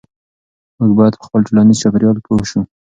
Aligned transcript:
موږ 0.77 0.91
باید 0.97 1.13
په 1.17 1.23
خپل 1.27 1.41
ټولنیز 1.47 1.77
چاپیریال 1.81 2.17
پوه 2.25 2.43
شو. 2.49 2.61